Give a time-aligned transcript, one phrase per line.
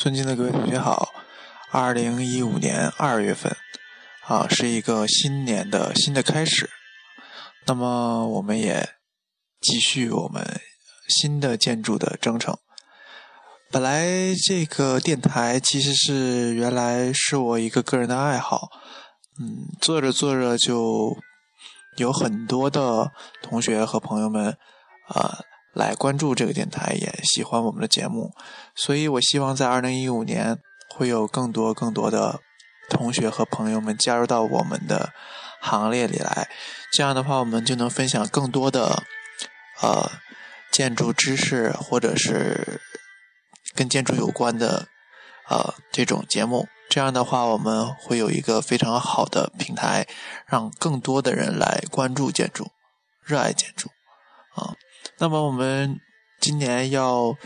[0.00, 1.10] 尊敬的各位同学好，
[1.70, 3.54] 二零一五年二月份
[4.26, 6.70] 啊，是一个新年的新的开始。
[7.66, 8.94] 那么，我们也
[9.60, 10.58] 继续我们
[11.06, 12.56] 新的建筑的征程。
[13.70, 18.70] 本来这个电台其实是原来是我一个个人的爱好，
[19.38, 21.14] 嗯，做着做着就
[21.98, 23.12] 有很多的
[23.42, 24.56] 同学和朋友们
[25.08, 25.40] 啊。
[25.72, 28.32] 来关注这个电台，也喜欢我们的节目，
[28.74, 30.58] 所以我希望在二零一五年
[30.88, 32.40] 会有更多更多的
[32.88, 35.12] 同学和朋友们加入到我们的
[35.60, 36.48] 行列里来。
[36.92, 39.04] 这样的话，我们就能分享更多的
[39.80, 40.10] 呃
[40.72, 42.80] 建筑知识，或者是
[43.76, 44.88] 跟建筑有关的
[45.48, 46.68] 呃这种节目。
[46.88, 50.08] 这样的话，我们会有一个非常好的平台，
[50.46, 52.72] 让更多的人来关注建筑，
[53.22, 53.88] 热爱建筑
[54.56, 54.74] 啊。
[55.20, 56.00] 那么我们
[56.40, 57.36] 今年要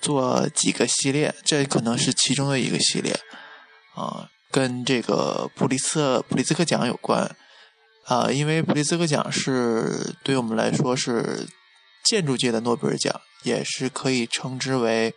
[0.00, 3.12] 做几个系列，这可能是其中的一个系列
[3.94, 7.36] 啊，跟这个普利策普利兹克奖有关
[8.06, 11.46] 啊，因为普利兹克奖是对我们来说是
[12.02, 15.14] 建筑界的诺贝尔奖，也是可以称之为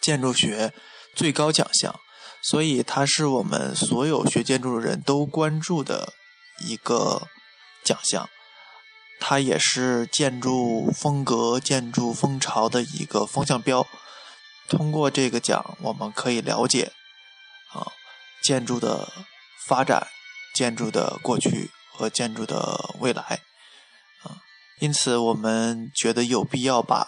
[0.00, 0.72] 建筑学
[1.14, 1.94] 最高奖项，
[2.42, 6.12] 所以它是我们所有学建筑的人都关注的
[6.66, 7.28] 一个
[7.84, 8.28] 奖项。
[9.24, 13.86] 它也是建筑风格、建筑风潮的一个风向标。
[14.68, 16.90] 通过这个奖，我们可以了解
[17.72, 17.86] 啊
[18.42, 19.12] 建筑的
[19.68, 20.08] 发展、
[20.56, 23.38] 建筑的过去和建筑的未来
[24.24, 24.42] 啊。
[24.80, 27.06] 因此，我们觉得有必要把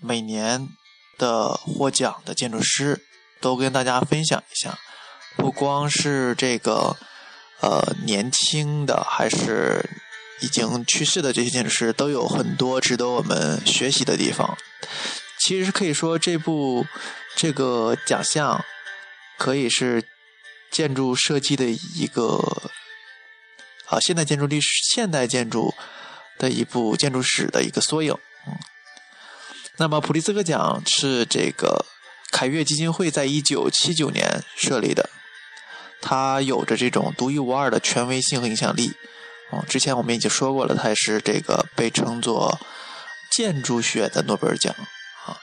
[0.00, 0.68] 每年
[1.16, 3.06] 的获奖的建筑师
[3.40, 4.76] 都跟大家分享一下。
[5.36, 6.96] 不光是这个
[7.60, 10.02] 呃年轻的，还是。
[10.40, 14.56] 已经去世的这些建筑师都有很多值得我们学习的地方。
[15.38, 16.86] 其实可以说，这部
[17.36, 18.64] 这个奖项
[19.38, 20.04] 可以是
[20.70, 22.72] 建筑设计的一个
[23.86, 25.74] 啊，现代建筑历史、现代建筑
[26.38, 28.16] 的一部建筑史的一个缩影。
[28.46, 28.58] 嗯，
[29.76, 31.84] 那么普利兹克奖是这个
[32.30, 35.10] 凯悦基金会在一九七九年设立的，
[36.00, 38.92] 它有着这种独一无二的权威性和影响力。
[39.50, 42.58] 哦之前我们已经说过了，他也是这个被称作
[43.30, 44.74] 建筑学的诺贝尔奖
[45.26, 45.38] 啊。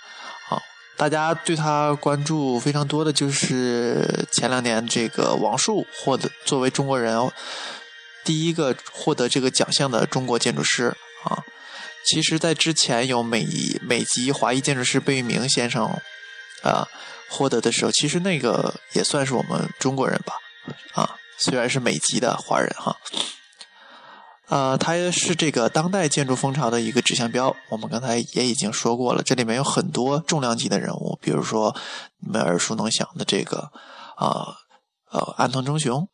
[0.48, 0.62] 好，
[0.98, 7.32] 大家对他关注非常多的就是前两年这个王树获得作为中国人
[8.24, 11.44] 第一个获得这个奖项的中国建筑师啊。
[12.04, 13.46] 其实，在之前有美
[13.82, 15.86] 美籍华裔建筑师贝聿铭先生
[16.64, 16.88] 啊
[17.30, 20.34] 获得的时候，其实那个也算是我们中国人吧
[20.94, 22.98] 啊，虽然是美籍的华人哈。
[24.52, 27.56] 呃，它是这个当代建筑风潮的一个指向标。
[27.70, 31.74] 我们刚才也已经说过了，这里面有很多重量级的人物，比如说
[32.20, 33.72] 你们耳熟能详的这个
[34.18, 34.58] 啊
[35.10, 36.06] 呃安藤忠雄，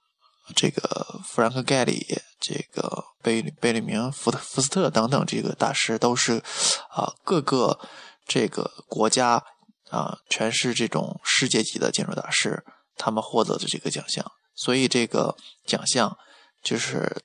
[0.56, 2.06] 这个弗兰克盖里，
[2.40, 6.44] 这个贝贝聿铭、福特福斯特等等这个大师，都是
[6.92, 7.80] 啊各个
[8.28, 9.44] 这个国家
[9.90, 12.64] 啊全是这种世界级的建筑大师，
[12.98, 14.24] 他们获得的这个奖项。
[14.54, 16.16] 所以这个奖项
[16.62, 17.24] 就是。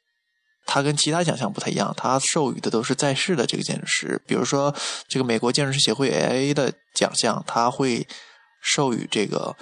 [0.65, 4.21] 它跟其他奖项不太一样，它授予的都是在世的这个建筑师。
[4.27, 4.75] 比如说，
[5.09, 6.55] 这个美国建筑师协会 A.A.
[6.55, 8.07] 的奖项，他会
[8.61, 9.57] 授予这个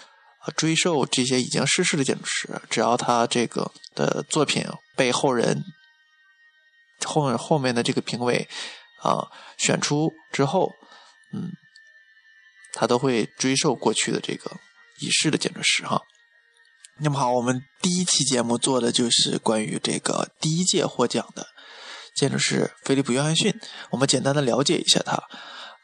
[0.56, 5.65] 追授这些已经逝世的建筑师，只要他这个的作品被后人
[7.05, 8.47] 后后面的这个评委
[9.03, 10.71] 啊选出之后，
[11.33, 11.50] 嗯，
[12.75, 14.50] 他都会追授过去的这个
[15.00, 16.03] 已逝的建筑师哈。
[17.03, 21.47] 那么好，我们第一期节目做的就是关于这个第一届获奖的
[22.15, 23.59] 建筑师菲利普·约翰逊。
[23.91, 25.15] 我们简单的了解一下他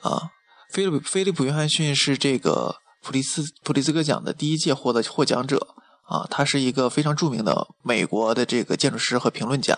[0.03, 0.31] 啊，
[0.71, 5.75] 菲利普·菲利普·约翰逊是这个普利斯普利兹克奖的第一届获得获奖者
[6.07, 9.75] 啊，他是一个非常著名的美国的这个建筑师和评论家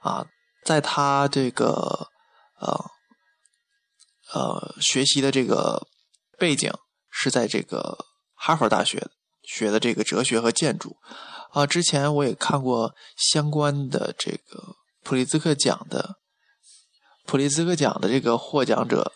[0.00, 0.24] 啊，
[0.64, 2.08] 在他这个
[2.58, 2.90] 呃
[4.32, 5.86] 呃学习的这个
[6.38, 6.72] 背景
[7.10, 7.98] 是在这个
[8.34, 9.06] 哈佛大学。
[9.46, 10.96] 学的这个哲学和建筑，
[11.52, 16.16] 啊，之前我也看过相关的这个普利兹克奖的
[17.26, 19.12] 普利兹克奖的这个获奖者，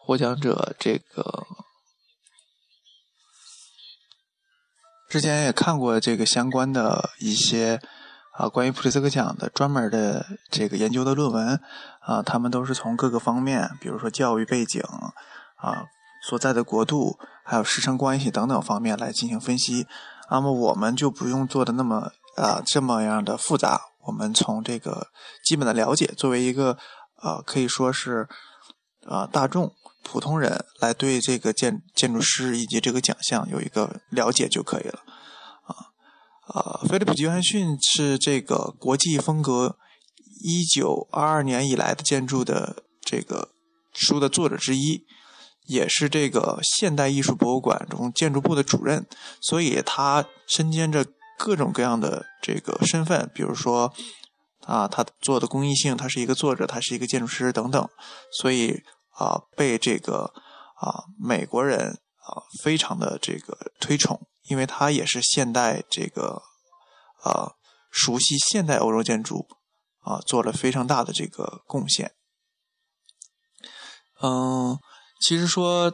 [0.00, 1.46] 获奖者这个
[5.08, 7.80] 之前也看过这个相关的一些
[8.32, 11.60] 啊关于普利兹克奖的专门的这个研究的论文
[12.00, 14.82] 啊，他们都是从各个方面，比如说教育背景
[15.56, 15.86] 啊。
[16.22, 17.18] 所在的国度，
[17.50, 19.84] 还有师生关系等等方面来进行分析。
[20.30, 23.80] 那么我们就不用做的那么啊这么样的复杂。
[24.06, 25.08] 我们从这个
[25.44, 26.78] 基本的了解，作为一个
[27.20, 28.28] 呃可以说是
[29.04, 29.74] 啊大众
[30.04, 35.00] 普通人来对这个建建筑师以及这个奖项有一个了解就可以了。
[35.66, 35.90] 啊，
[36.54, 39.76] 呃，菲利普·约翰逊是这个国际风格
[40.40, 43.48] 一九二二年以来的建筑的这个
[43.92, 45.04] 书的作者之一，
[45.70, 49.06] 也是这个现代艺术博物馆中建筑部的主任，
[49.40, 51.06] 所以他身兼着
[51.38, 53.92] 各种各样的这个身份，比如说。
[54.66, 57.88] 啊，他做的公益性，他是一个作者，他是一个建筑师等等，
[58.30, 58.82] 所以
[59.18, 60.32] 啊，被这个
[60.76, 66.42] 啊美国人啊非常的这个推崇，因为他也是现代这个
[67.24, 67.56] 啊
[67.90, 69.48] 熟悉现代欧洲建筑
[70.00, 72.12] 啊做了非常大的这个贡献。
[74.22, 74.78] 嗯，
[75.20, 75.92] 其实说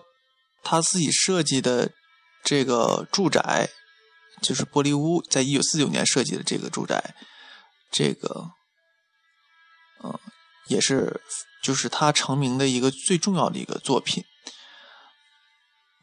[0.63, 1.91] 他自己设计的
[2.45, 3.69] 这个住宅，
[4.41, 7.15] 就是玻璃屋，在一九四九年设计的这个住宅，
[7.91, 8.51] 这个。
[10.05, 10.19] 嗯，
[10.69, 11.21] 也是，
[11.63, 14.25] 就是他成名的一个最重要的一个作品。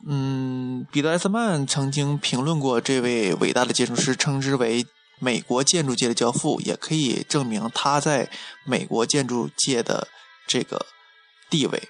[0.05, 4.85] 嗯，彼得·埃斯曼曾经评论过这位伟大的建筑师，称之为
[5.19, 8.29] 美国建筑界的教父，也可以证明他在
[8.65, 10.07] 美国建筑界的
[10.47, 10.87] 这个
[11.49, 11.89] 地位。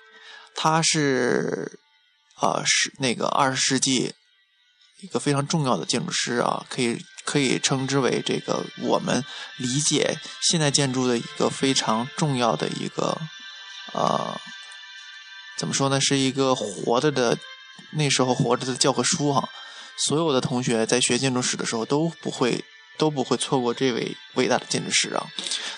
[0.55, 1.79] 他是
[2.35, 4.13] 啊，是那个二十世纪
[5.01, 7.03] 一个非常重要的建筑师啊，可以。
[7.25, 9.23] 可以称之为这个我们
[9.55, 13.17] 理解现代建筑的一个非常重要的一个
[13.94, 14.38] 呃，
[15.57, 16.01] 怎么说呢？
[16.01, 17.38] 是一个活着的
[17.91, 19.47] 那时候活着的教科书哈。
[20.05, 22.65] 所有的同学在学建筑史的时候都不会
[22.98, 25.28] 都不会错过这位伟大的建筑师啊。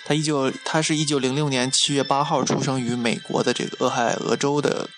[0.06, 4.90] 他一九他是一九零六年七月八号出生于美国的这个俄亥俄州的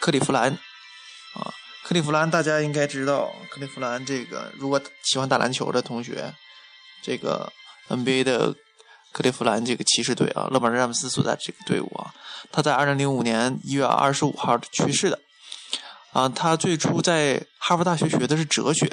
[0.00, 0.52] 克利夫兰
[1.34, 1.52] 啊。
[1.84, 6.34] 克利夫兰，大家应该知道，克利夫兰这个如果喜欢打篮球的同学，
[7.00, 7.52] 这个
[7.88, 8.52] NBA 的
[9.12, 12.12] 克利夫兰这个骑士队啊，勒布朗詹姆斯所在这个队伍啊，
[12.50, 15.20] 他在二零零五年一月二十五号去世的。
[16.12, 18.90] 啊，他最初在哈佛大学学的是哲学，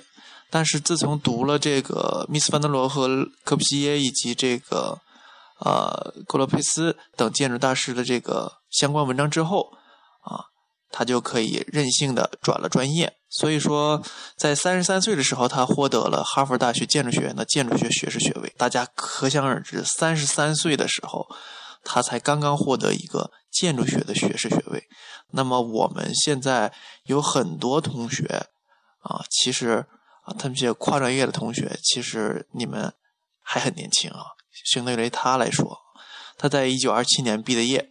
[0.54, 3.08] 但是自从读了这个密斯凡德罗和
[3.44, 5.00] 科布西耶以及这个
[5.60, 9.72] 呃格罗佩斯等建筑大师的这个相关文章之后
[10.22, 10.54] 啊。
[10.96, 14.00] 他就可以任性的转了专业，所以说，
[14.38, 18.54] 在三十三岁的时候，他获得了哈佛大学建筑学院的建筑学学士学位。
[18.60, 21.26] 大家可想而知，三十三岁的时候，
[21.84, 24.84] 他才刚刚获得一个建筑学的学士学位。
[25.32, 26.72] 那么我们现在
[27.06, 28.46] 有很多同学
[29.00, 29.88] 啊，其实
[30.24, 32.94] 啊，他们这些跨专业的同学，其实你们
[33.42, 34.26] 还很年轻啊。
[34.66, 35.80] 相对于他来说，
[36.38, 37.90] 他在一九二七年毕的业，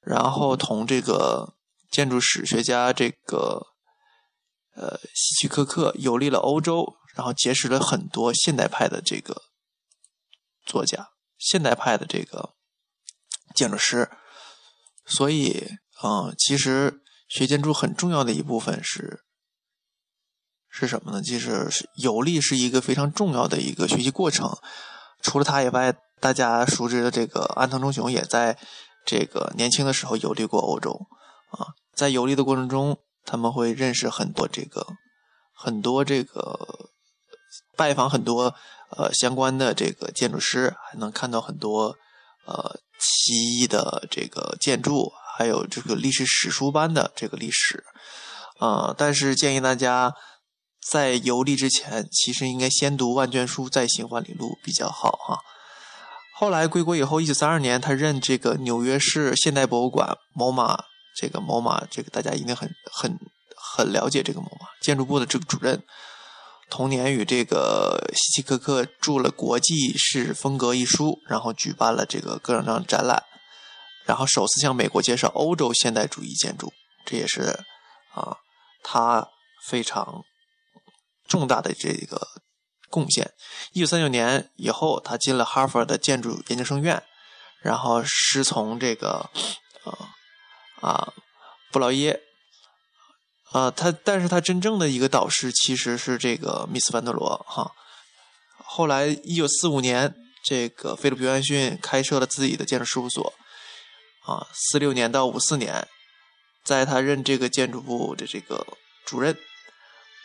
[0.00, 1.54] 然后同这个。
[1.94, 3.68] 建筑史学家这个
[4.74, 9.42] 呃希区柯克游历了欧洲，然后结识了很多现代派的这个
[10.66, 12.56] 作家，现代派的这个
[13.54, 14.10] 建筑师。
[15.06, 15.68] 所以，
[16.02, 19.22] 嗯，其实学建筑很重要的一部分是
[20.76, 21.22] 是什么呢？
[21.22, 24.50] 其实游历是一个非常重要的一个学习过程。
[25.22, 28.58] 除了他以外，大家熟知的这个安藤忠雄也在
[29.06, 31.06] 这个年轻的时候游历过欧洲
[31.52, 31.78] 啊。
[31.94, 34.84] 在游历的过程中，他们会认识很多这个
[35.54, 36.90] 很多这个
[37.76, 38.52] 拜访很多
[38.90, 41.96] 呃相关的这个建筑师，还能看到很多
[42.46, 47.84] 呃奇异的这个建筑，还有这个历史史书般的这个历史。
[48.58, 50.14] 啊，但是建议大家
[50.90, 55.38] 在游历之前，其实应该先读万卷书，再行万里路比较好哈。
[56.34, 60.84] 后来归国以后，一九三二年，他任这个纽约市现代博物馆某马。
[61.16, 63.16] 这个某马，这个大家一定很很
[63.56, 65.80] 很了解这个某马建筑部的这个主任。
[66.68, 73.22] 同年与这个希区柯克著了《国际式风格》一书，然后举办了这个各种各样的展览，
[74.04, 76.72] 然后首次向美国介绍欧洲现代主义建筑，
[77.06, 77.60] 这也是
[78.12, 78.38] 啊
[78.82, 79.28] 他
[79.64, 80.24] 非常
[81.34, 82.28] 重大的这个
[82.88, 83.32] 贡献。
[83.72, 87.02] 一九三九年以后，他进了哈佛的建筑研究生院，
[87.60, 89.28] 然后师从这个
[89.84, 90.08] 呃。
[90.80, 91.14] 啊，
[91.72, 92.20] 布劳耶，
[93.52, 97.72] 啊，他，但是他真正的一个导师其实是这个密斯凡德罗哈。
[98.58, 100.14] 后来，一九四五年，
[100.44, 103.32] 这个菲利普约翰逊开设了自己的建筑事务所。
[104.26, 105.88] 啊，四六年到五四年，
[106.62, 108.66] 在他任这个建筑部的这个
[109.06, 109.38] 主任，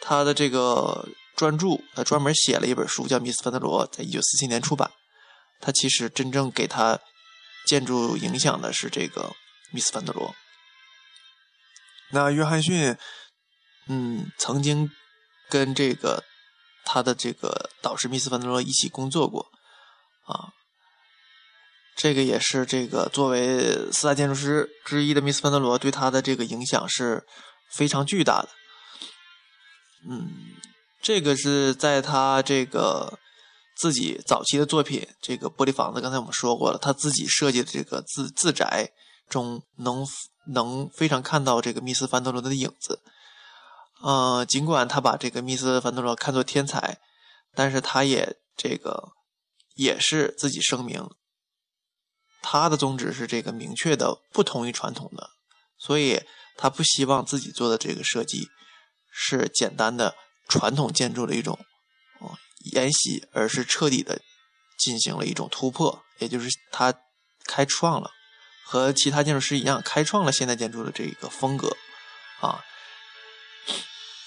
[0.02, 4.92] 他的这个专著，他专门写了一本书叫《密斯凡德罗》，在一九四七年出版。
[5.62, 7.00] 他其实真正给他
[7.66, 9.34] 建筑影响的是这个
[9.72, 10.34] 密斯凡德罗。
[12.12, 12.96] 那约翰逊，
[13.88, 14.90] 嗯，曾经
[15.50, 16.24] 跟这个
[16.86, 19.48] 他的这个导师密斯凡德罗一起工作过，
[20.26, 20.54] 啊，
[21.96, 27.26] 这个也是这个作为四大建筑师之一的密斯潘德罗对他的这个影响是
[27.70, 28.50] 非常巨大的。
[30.08, 30.30] 嗯，
[31.02, 33.20] 这个是在他这个
[33.76, 38.92] 自己早期的作品《这个玻璃房子》，刚才我们说过了，他自己设计的这个自自宅
[39.28, 40.06] 中能
[40.54, 43.02] 能非常看到这个密斯凡德罗的影子。
[44.02, 47.00] 呃，尽管他把这个密斯凡德罗看作天才，
[47.54, 49.10] 但是他也这个
[49.76, 51.10] 也是自己声明，
[52.42, 55.32] 他的宗旨是这个明确的不同于传统的，
[55.78, 56.22] 所以
[56.56, 58.48] 他不希望自己做的这个设计
[59.12, 60.16] 是简单的
[60.48, 61.58] 传统建筑的一种
[62.20, 62.38] 哦
[62.72, 64.22] 沿袭，而是彻底的
[64.78, 66.94] 进行了一种突破，也就是他
[67.46, 68.12] 开创了
[68.64, 71.76] 和其他建筑师一样，开创了现代建筑的这个风格
[72.40, 72.64] 啊。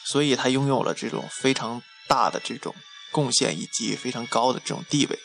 [0.04, 2.74] 所以，他拥有了这种非常大的这种
[3.12, 5.18] 贡献以及非常高的这种地位。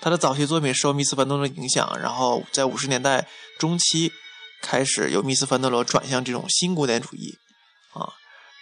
[0.00, 4.12] 他的早期作品受密斯·凡德罗影响，然后在五十年代中期
[4.62, 7.36] 开始由密斯·凡德罗转向这种新古典主义。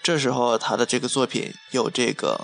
[0.03, 2.41] 这时候他的这个作品有这个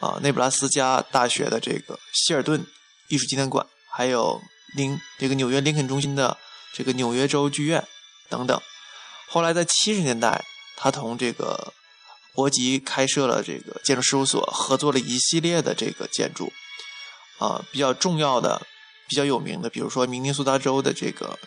[0.00, 2.64] 啊内布拉斯加大学的这个希尔顿
[3.08, 4.40] 艺术纪念馆，还有
[4.76, 6.36] 林这个纽约林肯中心的
[6.72, 7.84] 这个纽约州剧院
[8.28, 8.60] 等等。
[9.28, 10.44] 后来在七十年代，
[10.76, 11.72] 他同这个
[12.34, 16.52] 伯吉开设了这个建筑事务所，合作了一系列的这个建筑，
[17.38, 18.64] 啊，比较重要的、
[19.08, 21.38] 比较有名的，比如说明尼苏达州的这个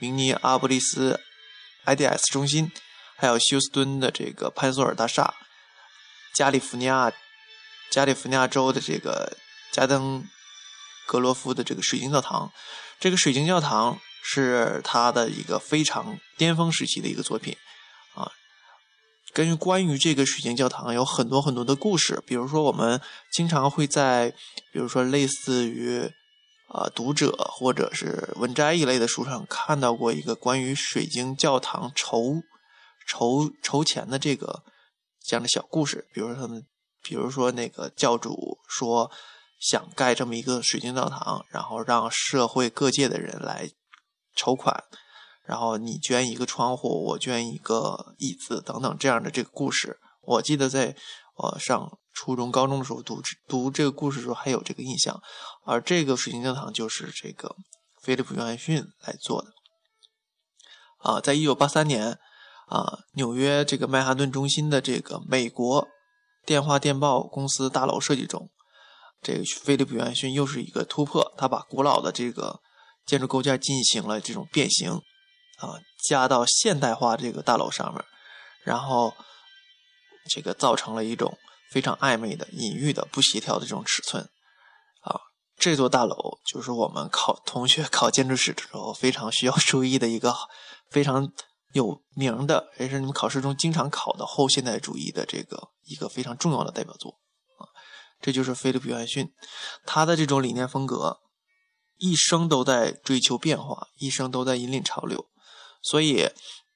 [0.00, 1.20] 明尼阿波利斯
[1.84, 2.72] IDS 中心，
[3.16, 5.34] 还有休斯敦的这个潘索尔大厦，
[6.34, 7.12] 加利福尼亚
[7.90, 9.36] 加利福尼亚州的这个
[9.72, 10.24] 加登
[11.06, 12.52] 格罗夫的这个水晶教堂，
[13.00, 17.56] 这个水晶教堂是他的一个非常巅峰时期的一个作品。
[18.14, 18.30] 啊
[19.32, 24.30] 根据关于这个水晶教堂有很多很多的故事，比如说我们经常会在，
[24.72, 26.10] 比如说类似于
[26.68, 32.42] 啊读者或者是文摘一类的书上看到过一个关于水晶教堂筹
[33.06, 34.64] 筹筹钱的这个
[35.22, 36.66] 这样的小故事，比如说他们，
[37.02, 39.10] 比如说那个教主说
[39.60, 43.70] 想盖这么一个水晶教堂，然后让社会各界的人来
[44.34, 44.84] 筹款。
[45.44, 50.96] 然后你捐一个窗户，我捐一个椅子，等等这样的这个故事，我记得在
[51.36, 55.22] 呃上初中、高中的时候读读这个故事的时候还有这个印象。
[55.64, 57.54] 而这个水晶教堂就是这个
[58.02, 59.52] 菲利普·约翰逊来做的。
[60.98, 62.18] 啊，在一九八三年，
[62.66, 65.88] 啊纽约这个曼哈顿中心的这个美国
[66.44, 68.50] 电话电报公司大楼设计中，
[69.22, 72.60] 这个菲利普·约翰逊又是一个突破，他把古老的这个
[73.04, 75.00] 建筑构件进行了这种变形。
[75.58, 78.04] 啊，加到现代化这个大楼上面，
[78.62, 79.14] 然后
[80.28, 81.38] 这个造成了一种
[81.70, 84.28] 非常暧昧的、隐喻的、不协调的这种尺寸。
[85.00, 85.18] 啊，
[85.56, 90.36] 这座大楼就是我们考同学考建筑史的时候非常需要注意的一个
[90.90, 91.32] 非常
[91.72, 97.18] 有名的，也是你们考试中经常考的后现代主义的这个一个非常重要的代表作。
[97.58, 97.68] 啊，
[98.20, 99.32] 这就是菲利普·约翰逊，
[99.84, 101.18] 他的这种理念风格，
[101.98, 105.26] 一生都在追求变化，一生都在引领潮流。
[105.82, 106.28] 所以，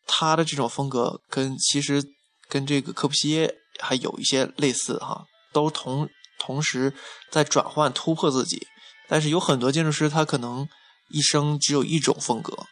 [0.07, 2.03] 他的这种风格跟其实
[2.49, 6.95] 跟这个科布西耶还有一些类似哈，都同同时
[7.31, 8.67] 在转换突破自己。
[9.09, 10.69] 但是有很多建筑师他可能
[11.09, 12.67] 一生只有一种风格，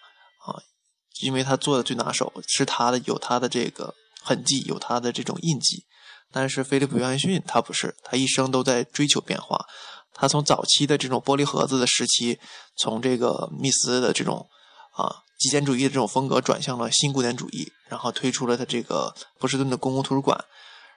[1.21, 5.85] 因为他做的最拿手是他的有他的这个痕迹，有他的这种印记。
[6.31, 9.65] 但是菲利普约翰逊他不是，他一生都在追求变化。
[10.13, 12.39] 他从早期的这种玻璃盒子的时期，
[12.77, 14.47] 从这个密斯的这种
[14.95, 15.23] 啊。
[15.39, 20.45] 极简主义的这种风格转向了新古典主义，然后推出了他这个波士顿的公共图书馆。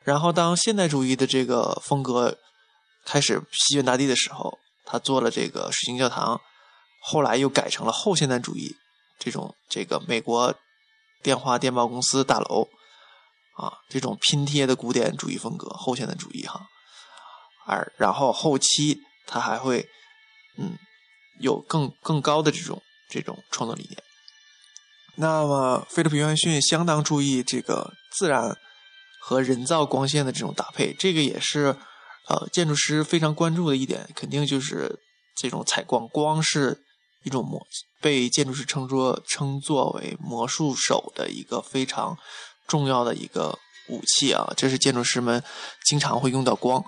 [0.04, 2.36] 然后当现代主义的这个风格
[3.06, 6.42] 开始席卷大地的时候，他做了这个水晶教堂。
[7.04, 8.76] 后来又改成了后现代主义
[9.24, 10.56] 这种这个美国
[11.22, 12.68] 电话电报公司大楼
[13.56, 16.60] 啊，这种拼贴的古典主义风格，后现代主义哈。
[17.68, 18.98] 而然后后期
[19.28, 19.88] 他还会
[20.58, 20.76] 嗯
[21.40, 24.04] 有更更高的这种这种创作理念。
[25.18, 28.58] 那么，菲利普·约翰逊相当注意这个自然
[29.22, 31.78] 和人造光线的这种搭配，这个也是
[32.28, 34.10] 呃建筑师非常关注的一点。
[34.16, 35.00] 肯定就是
[35.36, 36.82] 这种采光，光是
[37.24, 37.62] 一种模，
[38.02, 42.18] 被建筑师称作称作为魔术手的一个非常
[42.68, 44.52] 重要的一个武器啊。
[44.58, 45.44] 这是建筑师们
[45.86, 46.84] 经常会用到光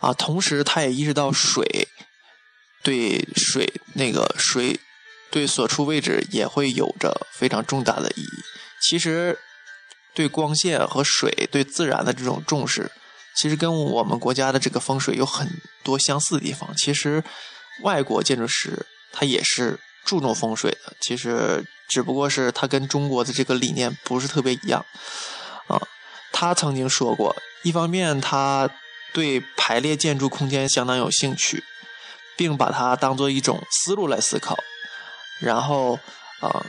[0.00, 0.12] 啊。
[0.12, 1.88] 同时，他也意识到水
[2.82, 4.78] 对水那个水。
[5.32, 8.42] 对所处位置也会有着非常重大的意义。
[8.82, 9.38] 其实，
[10.12, 12.90] 对光线和水、对自然的这种重视，
[13.36, 15.48] 其实跟我们国家的这个风水有很
[15.84, 16.74] 多相似的地方。
[16.76, 17.22] 其实，
[17.84, 24.84] 外国建筑师他也是注重风水的，其实只不过是他跟中国的这个理念不是特别一样
[25.66, 25.80] 啊。
[26.32, 28.70] 他曾经说过，一方面他
[29.12, 31.64] 对排列建筑空间相当有兴趣，
[32.36, 34.56] 并把它当做一种思路来思考，
[35.40, 35.98] 然后
[36.40, 36.64] 啊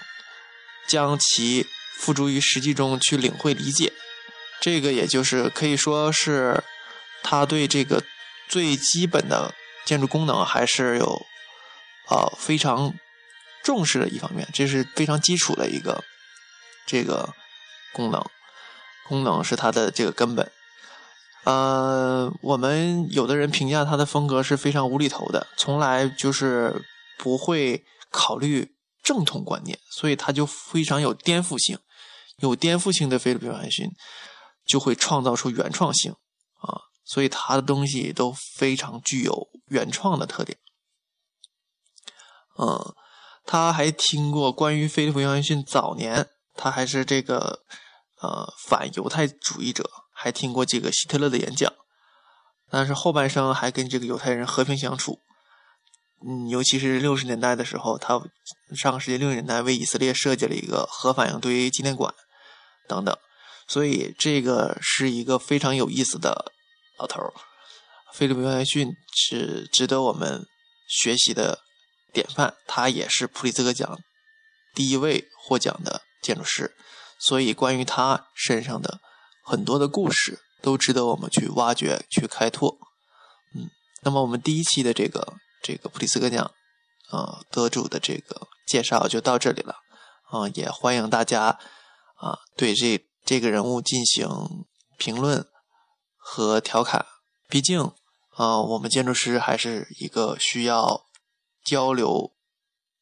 [0.88, 1.66] 将其
[1.98, 3.94] 付诸于实际中去领会理解。
[4.60, 6.64] 这个也就是可以说是
[7.24, 8.04] 他对这个
[8.50, 9.54] 最基本的
[9.86, 11.26] 建筑功能还是有
[12.08, 12.94] 啊非常
[13.64, 16.04] 重视的一方面，这是非常基础的一个
[16.86, 17.34] 这个
[17.94, 18.26] 功能，
[19.08, 20.52] 功能是它的这个根本。
[21.44, 26.86] 呃，我们有的人评价他的风格是非常无厘头的，从来就是
[27.18, 31.80] 不会考虑正统观念，所以他就非常有颠覆性，
[32.38, 33.92] 有颠覆性的菲利普约翰逊。
[34.64, 36.14] 就会创造出原创性
[36.62, 40.60] 啊，所以他的东西都非常具有原创的特点。
[42.58, 42.94] 嗯，
[43.46, 47.64] 他还听过关于菲利普约翰逊早年，他还是这个
[48.22, 51.72] 呃反犹太主义者，还听过这个希特勒的演讲，
[52.70, 55.20] 但是后半生还跟这个犹太人和平相处。
[56.26, 58.22] 嗯，尤其是六十年代的时候，他
[58.76, 62.14] 上个世纪六十年代为以色列设计了一个核反应堆纪念馆
[62.88, 63.18] 等等。
[63.68, 66.52] 所以这个是一个非常有意思的
[67.00, 67.34] 老头儿，
[68.14, 70.46] 菲利普约翰逊是值得我们
[70.88, 71.60] 学习的
[72.12, 72.56] 典范。
[72.68, 74.00] 他也是普利兹克奖
[74.74, 76.76] 第一位获奖的建筑师，
[77.20, 79.00] 所以关于他身上的
[79.44, 82.78] 很多的故事都值得我们去挖掘、去开拓。
[83.56, 83.70] 嗯，
[84.04, 86.52] 那么我们第一期的这个这个普利兹克奖
[87.10, 89.76] 啊得主的这个介绍就到这里了
[90.30, 91.60] 啊，也欢迎大家
[92.16, 93.06] 啊对这。
[93.24, 94.28] 这个人物进行
[94.98, 95.46] 评论
[96.18, 97.06] 和调侃，
[97.48, 97.92] 毕竟
[98.32, 101.06] 啊，我们建筑师还是一个需要
[101.64, 102.36] 交流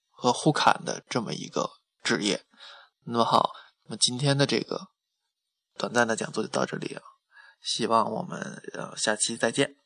[0.09, 1.69] 和互侃的这么一个
[2.03, 2.45] 职业。
[3.05, 3.51] 那么好，
[3.85, 4.89] 那么今天的这个
[5.75, 7.01] 短暂的讲座就到这里了，
[7.61, 9.78] 希望我们呃下期再见。